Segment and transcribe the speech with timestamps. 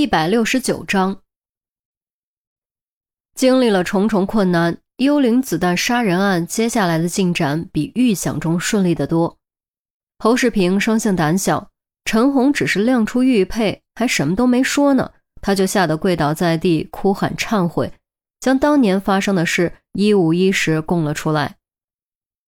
[0.00, 1.20] 一百六十九章，
[3.34, 9.36] 经历了重重困难，幽灵子弹杀人案接下来的进展比预想中顺利得多。
[10.18, 11.68] 侯世平生性胆小，
[12.06, 15.12] 陈红只是亮出玉佩，还什么都没说呢，
[15.42, 17.92] 他就吓得跪倒在地，哭喊忏悔，
[18.40, 21.58] 将当年发生的事一五一十供了出来。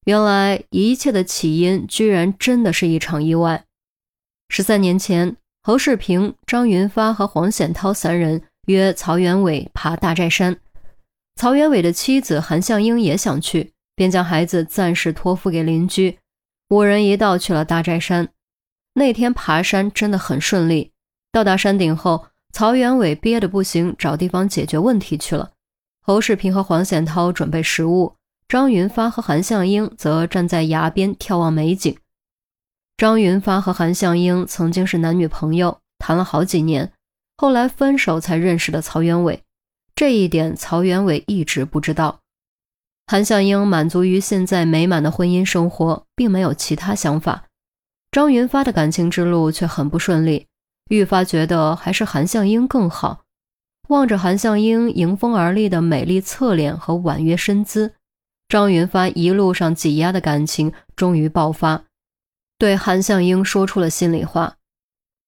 [0.06, 3.66] 原来一切的起因，居然真的是一场意外。
[4.48, 5.36] 十三年前。
[5.64, 10.56] 侯世平、张云发和黄显涛三人约曹元伟爬大寨山，
[11.36, 16.18] 曹元伟的妻子韩向英也想去，便将孩子暂时托付给邻居。
[16.70, 18.28] 五人一道去了大寨山。
[18.94, 20.90] 那天爬山真的很顺利。
[21.30, 25.52] 到达山顶后，曹元伟憋得不行，找地方解决问题去了。
[26.04, 28.16] 侯世平和黄显涛准备食物，
[28.48, 31.96] 张云发和韩向英则站在崖边眺望美景。
[32.96, 36.92] 张云发和韩向英曾经是男女朋友，谈了好几年，
[37.36, 39.42] 后来分手才认识的曹元伟。
[39.94, 42.20] 这一点曹元伟一直不知道。
[43.06, 47.44] 韩向英满足于现在美满的婚姻生活，并没有其他想法。
[48.10, 50.46] 张云发的感情之路却很不顺利，
[50.88, 53.22] 愈发觉得还是韩向英更好。
[53.88, 57.94] 望着韩向英迎风而立的美丽侧脸和婉约身姿，
[58.48, 61.84] 张云发一路上挤压的感情终于爆发。
[62.62, 64.54] 对韩向英说出了心里话。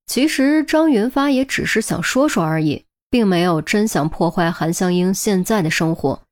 [0.06, 6.22] 其实张云发也只是想说说而已，并没有真想破坏韩向英现在的生活。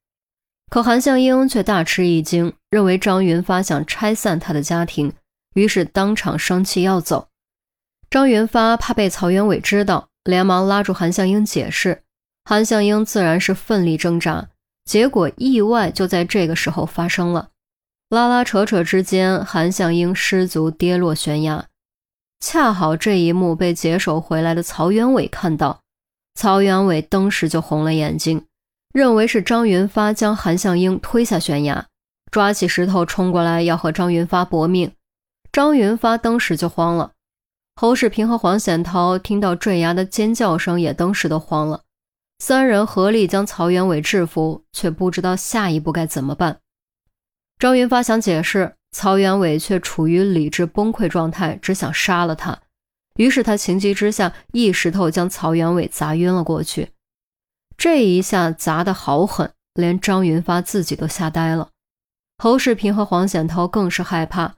[0.70, 5.12] 可韩向英却大吃一惊，认为张云发想拆散他的家庭，
[5.55, 7.27] 于是当场生气要走。
[8.08, 12.05] 张云发怕被曹元伟知道，连忙拉住韩向英解释。
[12.45, 14.50] 韩向英自然是奋力挣扎，
[14.84, 17.48] 结果意外就在这个时候发生了。
[18.12, 21.64] 拉拉扯扯之间，韩向英失足跌落悬崖。
[22.41, 25.80] 恰好这一幕被解手回来的曹元伟看到，
[26.34, 28.44] 曹元伟当时就红了眼睛，
[28.92, 31.86] 认为是张云发将韩向英推下悬崖，
[32.30, 34.92] 抓起石头冲过来要和张云发搏命。
[35.50, 37.12] 张云发当时就慌了。
[37.77, 41.80] 侯世平和黄显涛听到坠崖的尖叫声，也当时都慌了。
[42.40, 46.58] 三人合力将曹元伟制服，却不知道下一步该怎么办。
[47.62, 52.58] 张云发想解释，曹元伟却处于理智崩溃状态，只想杀了他。
[53.14, 56.89] 于是他情急之下，一石头将曹元伟砸晕了过去。
[57.77, 61.68] 这一下砸得好狠，连张云发自己都吓呆了。
[62.39, 64.56] 侯世平和黄显涛更是害怕，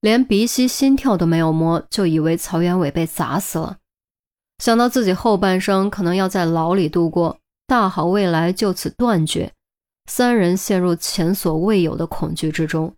[0.00, 3.78] 连鼻息、心跳都没有摸，就以为曹元伟被砸死了。
[4.62, 9.52] 想到自己后半生可能要在牢里度过，大好未来就此断绝。
[10.06, 12.94] 三人陷入前所未有的恐惧之中，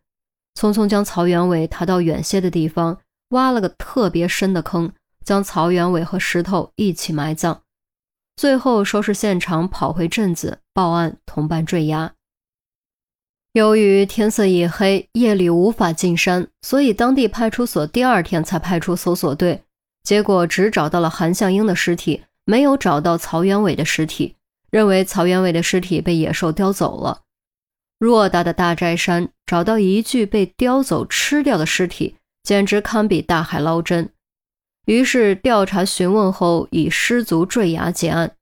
[0.54, 2.98] 匆匆将曹元伟抬到远些的地方，
[3.30, 4.92] 挖了个特别深的坑，
[5.24, 7.62] 将曹元伟和石头一起埋葬。
[8.36, 12.12] 最后收拾现场，跑回镇子报案，同伴坠崖。
[13.52, 19.64] 由于天色已黑，夜里无法进山，所以当地派出所第二天才派出搜索队，
[20.04, 24.36] 结果只找到了韩向英的尸体，没有找到曹元伟的尸体。
[24.70, 27.22] 认为曹元伟的尸体被野兽叼走了。
[27.98, 34.10] 偌大的大寨山，找到一具被叼走吃掉的尸体，简直堪比大海捞针。
[34.86, 38.36] 于是调查询问后，以失足坠崖结案。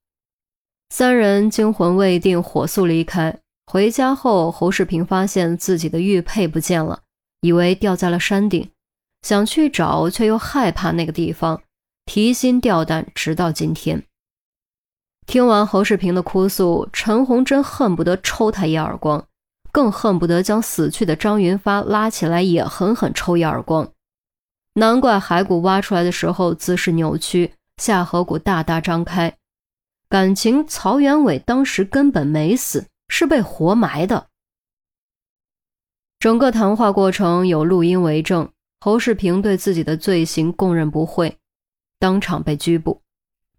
[0.90, 3.38] 三人惊魂未定，火速离开。
[3.66, 7.00] 回家后，侯世平发现自己的玉佩不见了，
[7.40, 8.70] 以为掉在了山顶，
[9.22, 11.62] 想去找，却又害怕那个地方，
[12.04, 14.04] 提心吊胆，直到今天。
[15.26, 19.26] 听完侯世平的哭诉，陈红真恨不得抽他一耳光，
[19.72, 23.90] 更恨不得将死去的张云发拉起来也狠狠抽一耳光。
[24.74, 29.36] 难怪骸骨挖出来的时候姿势扭曲，下颌骨大大张开。
[30.08, 34.28] 感情曹元伟当时根本没死，是被活埋的。
[36.20, 38.48] 整个谈话过程有录音为证，
[38.80, 41.36] 侯世平对自己的罪行供认不讳，
[41.98, 43.02] 当场被拘捕。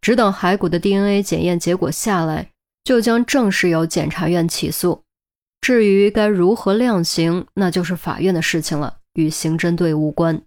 [0.02, 2.52] 只等骸骨的 DNA 检验结果下来，
[2.84, 5.04] 就将正式由检察院起诉。
[5.60, 10.42] 至于该如何量刑，那就是法院的事情了，与刑侦队无关。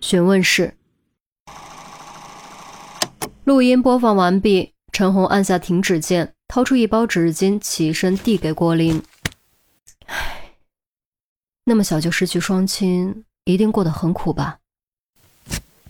[0.00, 0.74] 询问室，
[3.44, 4.72] 录音播放完毕。
[4.92, 9.02] 陈红按下停止键，掏出一包纸巾，起身递给郭林。
[10.06, 10.52] 唉，
[11.64, 14.58] 那么小就失去双亲，一定过得很苦吧？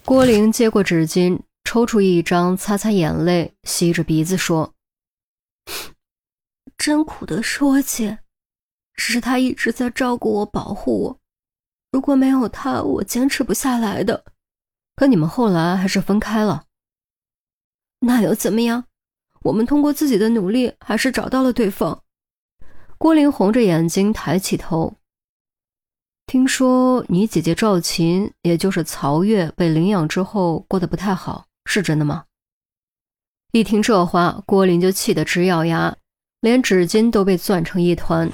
[0.05, 4.75] 郭玲接过纸巾，抽出一张，擦擦眼泪，吸着鼻子说
[6.77, 8.19] ：“真苦的是我姐，
[8.95, 11.21] 只是她一直在照顾我、保护我。
[11.93, 14.25] 如果没有她，我坚持不下来的。
[14.97, 16.65] 可你们后来还是分开了。
[18.01, 18.85] 那又怎么样？
[19.45, 22.03] 我们通过自己的努力，还是找到了对方。
[22.99, 24.97] 郭玲红着眼睛抬起头。
[26.33, 32.25] 听说你姐姐赵琴，也就是曹月，被领养之后过得不太好，是真的吗？
[33.53, 35.95] 一听这话，郭林就气得直咬牙，
[36.41, 38.31] 连纸巾都被攥成一团。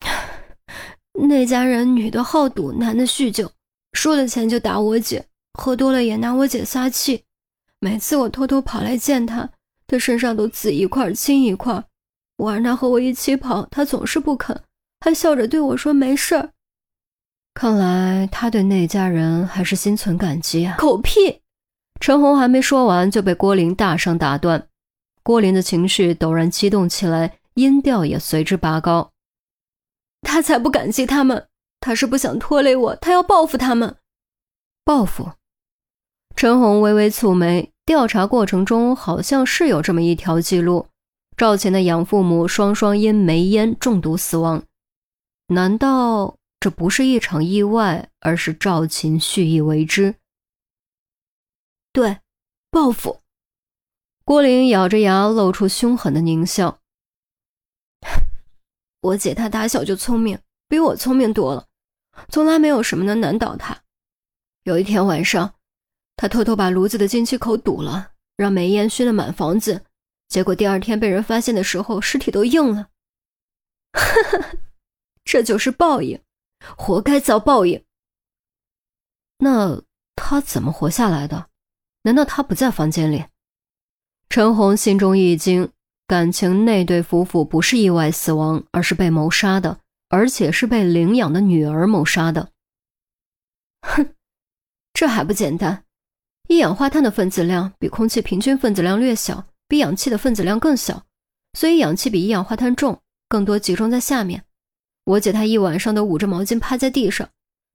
[1.26, 3.50] 那家人女的好赌，男的酗酒，
[3.94, 5.24] 输了钱就打我姐，
[5.54, 7.24] 喝多了也拿我姐撒气。
[7.80, 9.48] 每次我偷偷跑来见他，
[9.86, 11.82] 他身上都紫一块青一块。
[12.36, 14.62] 我让他和我一起跑，他总是不肯。
[15.06, 16.50] 还笑着对我说：“没事儿。”
[17.54, 20.74] 看来他对那家人还是心存感激啊！
[20.76, 21.42] 狗屁！
[22.00, 24.66] 陈红还没说完，就被郭林大声打断。
[25.22, 29.12] 郭林的情绪陡然激动起来，音调也随之拔高。
[30.22, 31.46] 他才不感激他们，
[31.78, 33.94] 他是不想拖累我，他要报复他们。
[34.84, 35.30] 报复？
[36.34, 37.70] 陈红微微蹙眉。
[37.84, 40.88] 调查过程中好像是有这么一条记录：
[41.36, 44.64] 赵琴的养父母双双因煤烟中毒死亡。
[45.48, 50.16] 难道这不是一场意外，而是赵琴蓄意为之？
[51.92, 52.18] 对，
[52.70, 53.22] 报复。
[54.24, 56.80] 郭玲咬着牙，露出凶狠的狞笑。
[59.00, 61.68] 我姐她打小就聪明，比我聪明多了，
[62.28, 63.84] 从来没有什么能难倒她。
[64.64, 65.54] 有一天晚上，
[66.16, 69.84] 她偷偷把炉子的进气口堵了，让煤烟熏了满房子。
[70.28, 72.88] 结果第二天被人发现的时候，尸体都硬了。
[73.92, 74.58] 呵呵。
[75.26, 76.18] 这就是报应，
[76.76, 77.84] 活该遭报应。
[79.38, 79.82] 那
[80.14, 81.50] 他怎么活下来的？
[82.04, 83.26] 难道他不在房间里？
[84.30, 85.70] 陈红心中一惊，
[86.06, 92.50] 感情那对夫妇不是意外死亡，而是被谋杀的，而且是被领养的女儿谋杀的。
[93.82, 94.14] 哼，
[94.94, 95.84] 这还不简单？
[96.48, 101.04] 一氧化碳的分子量比空气平均分子量略小，比氧气的分子量更小，
[101.54, 104.45] 所以氧气比一氧化碳重，更多集中在下面。
[105.06, 107.28] 我姐她一晚上都捂着毛巾趴在地上，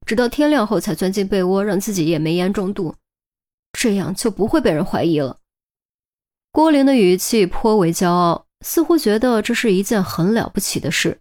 [0.05, 2.95] 直到天亮后才钻进被窝，让自己也没烟中毒，
[3.71, 5.37] 这样就不会被人怀疑了。
[6.51, 11.19] 郭玲的语气颇为骄傲，似乎觉得这是一件很了不起的事。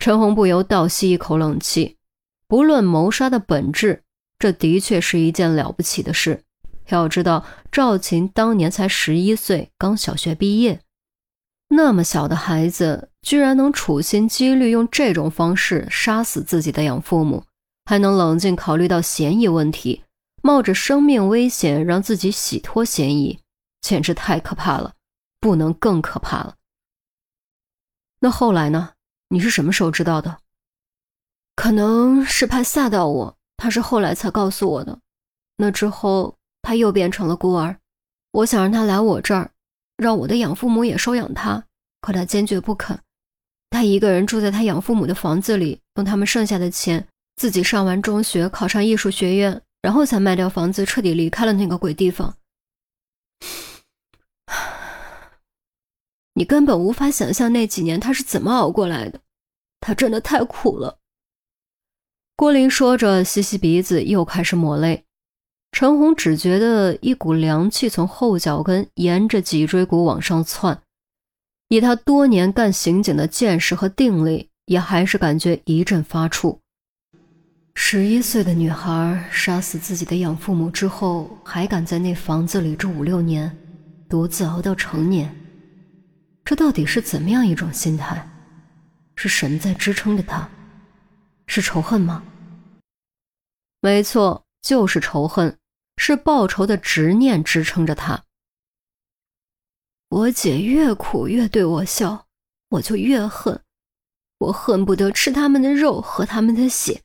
[0.00, 1.96] 陈红不由倒吸一口冷气。
[2.48, 4.02] 不论谋杀的本质，
[4.38, 6.42] 这的确是一件了不起的事。
[6.88, 10.80] 要知道，赵琴当年才十一岁，刚小学毕业。
[11.68, 17.44] 那么小的孩子，居然能处心积虑用这种方式杀死自己的养父母，
[17.84, 20.04] 还能冷静考虑到嫌疑问题，
[20.42, 23.40] 冒着生命危险让自己洗脱嫌疑，
[23.80, 24.94] 简直太可怕了，
[25.40, 26.54] 不能更可怕了。
[28.20, 28.90] 那后来呢？
[29.28, 30.38] 你是什么时候知道的？
[31.56, 35.00] 可能是怕吓到我，他是后来才告诉我的。
[35.56, 37.78] 那之后他又变成了孤儿，
[38.30, 39.50] 我想让他来我这儿。
[40.04, 41.64] 让我的养父母也收养他，
[42.02, 43.00] 可他坚决不肯。
[43.70, 52.36] 他一个人住在他养父母的房子里，用他们剩下的钱自己上完中学，考上艺术学院，然后才卖掉房子，彻底离开了那个鬼地方。
[56.34, 59.20] 你根本无法想象那几年他是怎么熬过来的，
[59.80, 60.98] 他真的太苦了。
[62.36, 65.06] 郭林说着，吸吸鼻子，又开始抹泪。
[65.74, 70.80] 陈红只觉得一股凉气从后脚跟沿着脊椎骨往上窜，
[71.66, 76.56] 以他多年干刑警的见识和定力，也还是感觉一阵发怵。
[77.74, 83.50] 十一岁的女孩杀死自己的养父母之后，还敢在那房子里住五六年，
[84.08, 85.34] 独自熬到成年，
[86.44, 88.24] 这到底是怎么样一种心态？
[89.16, 90.48] 是神在支撑着她？
[91.48, 92.22] 是仇恨吗？
[93.80, 95.52] 没错，就是仇恨。
[95.96, 98.24] 是报仇的执念支撑着他。
[100.08, 102.26] 我姐越苦越对我笑，
[102.68, 103.60] 我就越恨，
[104.38, 107.02] 我恨不得吃他们的肉，喝他们的血。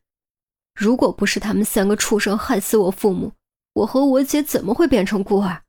[0.75, 3.34] 如果不是他们三个畜生害死我父母，
[3.74, 5.63] 我和我姐怎么会变成孤儿？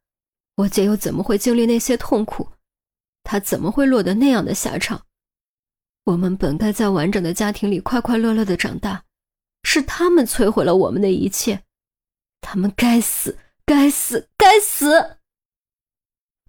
[0.57, 2.49] 我姐又怎么会经历那些痛苦？
[3.25, 5.07] 她怎么会落得那样的下场？
[6.05, 9.05] 我们本该在完整的家庭里快快乐乐的长大，
[9.63, 11.63] 是他们摧毁了我们的一切。
[12.41, 15.17] 他们该死，该死，该死！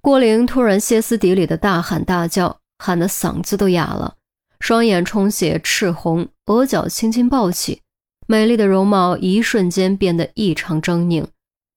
[0.01, 4.17] 郭玲突然歇斯底里的大喊大叫，喊得嗓子都哑了，
[4.59, 7.81] 双眼充血赤红，额角轻轻抱起，
[8.27, 11.27] 美丽的容貌一瞬间变得异常狰狞，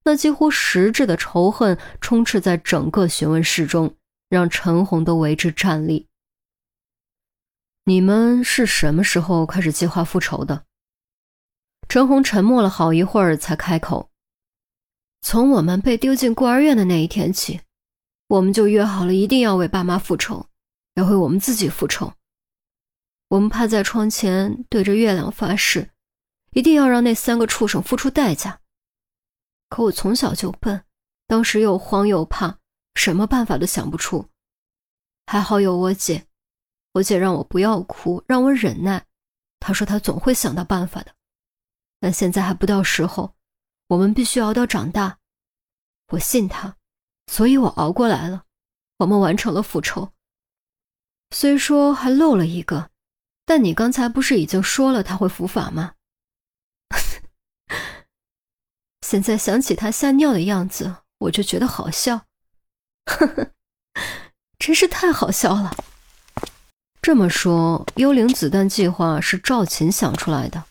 [0.04, 3.94] 那几乎实质的仇恨充斥在整个询问室中，
[4.30, 6.08] 让陈红都为之颤栗。
[7.84, 10.64] 你们是什么时候开始计划复仇的？
[11.94, 14.10] 陈红沉默了好一会儿，才开口
[15.22, 17.60] ：“从我们被丢进孤儿院的那一天起，
[18.26, 20.48] 我们就约好了，一定要为爸妈复仇，
[20.94, 22.12] 要为我们自己复仇。
[23.28, 25.90] 我们趴在窗前，对着月亮发誓，
[26.50, 28.58] 一定要让那三个畜生付出代价。
[29.68, 30.82] 可我从小就笨，
[31.28, 32.58] 当时又慌又怕，
[32.96, 34.28] 什么办法都想不出。
[35.26, 36.26] 还好有我姐，
[36.94, 39.06] 我姐让我不要哭，让我忍耐。
[39.60, 41.14] 她说她总会想到办法的。”
[42.04, 43.34] 但现在还不到时候，
[43.86, 45.20] 我们必须熬到长大。
[46.08, 46.76] 我信他，
[47.32, 48.44] 所以我熬过来了。
[48.98, 50.12] 我们完成了复仇，
[51.30, 52.90] 虽说还漏了一个，
[53.46, 55.94] 但你刚才不是已经说了他会伏法吗？
[59.00, 62.26] 现在想起他吓尿的样子，我就觉得好笑。
[63.06, 63.50] 呵呵，
[64.58, 65.74] 真是太好笑了。
[67.00, 70.62] 这么说，幽灵子弹计划是赵琴想出来的。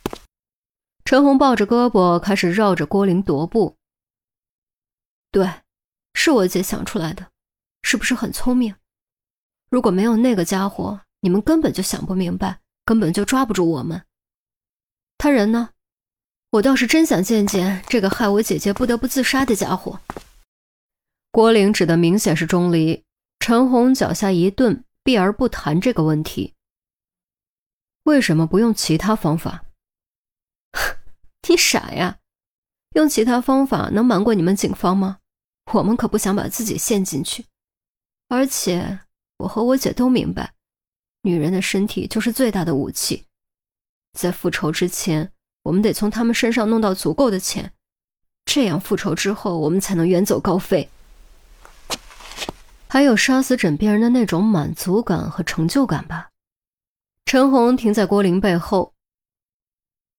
[1.06, 3.78] 陈红抱着胳膊，开始绕着郭玲踱步。
[5.32, 5.50] 对，
[6.14, 7.28] 是我姐想出来的，
[7.82, 8.76] 是不是很聪明？
[9.70, 14.04] 如果没有那个家伙，你们根本就想不明白，根本就抓不住我们。
[15.18, 15.72] 他人呢？
[16.52, 20.00] 我倒是真想见见这个害我姐姐不得不自杀的家伙。
[21.32, 23.04] 郭玲指的明显是钟离。
[23.40, 26.54] 陈红脚下一顿，避而不谈这个问题。
[28.04, 29.66] 为什么不用其他方法？
[31.48, 32.20] 你傻呀？
[32.96, 35.18] 用其他方法能瞒过你们警方吗？
[35.72, 37.46] 我们可不想把自己陷进去。
[38.28, 39.00] 而且
[39.38, 40.54] 我和我姐都明白，
[41.24, 43.26] 女人的身体就是最大的武器。
[44.18, 45.32] 在复仇之前，
[45.64, 47.74] 我们得从他们身上弄到足够的钱，
[48.46, 50.90] 这样复仇之后，我们才能远走高飞。
[52.88, 56.30] 还有杀死枕边人的那种满足感和成就感吧？
[57.26, 58.94] 陈红停在郭玲背后。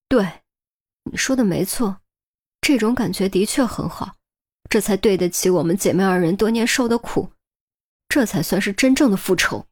[0.08, 0.43] 对。
[1.11, 1.99] 你说的没错，
[2.61, 4.16] 这种感觉的确很好，
[4.68, 7.30] 这才对得起我们姐妹二人多年受的苦，
[8.08, 9.66] 这才算是真正的复仇。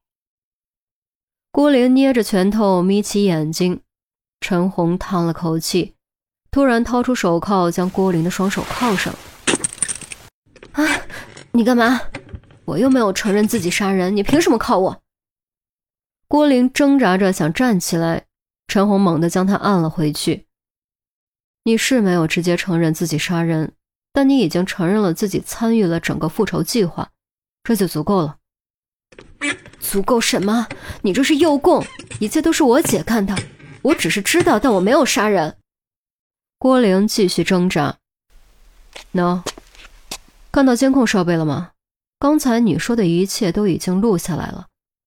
[1.50, 3.80] 郭玲捏着拳头，眯起眼睛。
[4.40, 5.94] 陈红叹了口气，
[6.50, 9.14] 突然掏出手铐，将郭玲的双手铐上。
[10.72, 10.84] 啊！
[11.52, 12.00] 你干嘛？
[12.64, 15.02] 我又没有承认自己杀人，你凭什么铐我？
[16.26, 18.26] 郭玲挣扎着想站起来，
[18.66, 20.46] 陈红猛地将她按了回去。
[21.64, 23.72] 你是没有直接承认自己杀人，
[24.12, 27.10] 但你已经承认了自己参与了整个复仇计划，
[27.62, 28.36] 这就足够了。
[29.78, 30.68] 足够什么？
[31.02, 31.84] 你这是诱供！
[32.18, 33.36] 一切都是我姐干的，
[33.82, 35.56] 我只是知道，但我没有杀人。
[36.58, 37.98] 郭玲继续挣扎。
[39.12, 39.42] 喏，
[40.50, 41.72] 看到监控设备了吗？
[42.18, 44.66] 刚才你说的一切都已经录下来了，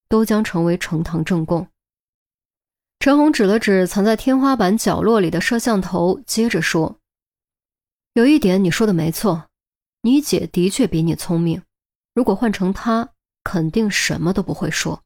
[0.10, 1.68] 都将成为呈堂证供。
[3.00, 7.00] 陈红指了指藏在天花板角落里的摄像头，接着说
[8.14, 9.48] ：“有一点你说的没错，
[10.02, 11.62] 你姐的确比你聪明。
[12.16, 13.10] 如果换成她，
[13.44, 15.04] 肯定什么都不会说。”